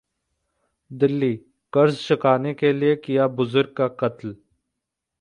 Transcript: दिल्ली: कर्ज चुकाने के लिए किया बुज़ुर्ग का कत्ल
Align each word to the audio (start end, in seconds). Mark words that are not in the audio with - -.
दिल्ली: 0.91 1.35
कर्ज 1.73 1.97
चुकाने 1.97 2.53
के 2.53 2.73
लिए 2.73 2.95
किया 2.95 3.27
बुज़ुर्ग 3.29 3.73
का 3.77 3.87
कत्ल 3.99 4.35